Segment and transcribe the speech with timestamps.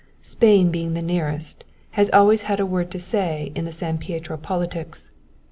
[0.23, 4.35] Spain, being the nearest, has always had a word to say in the San Pietro
[4.35, 5.11] politics.